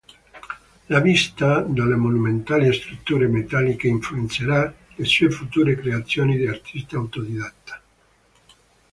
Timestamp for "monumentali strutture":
1.95-3.27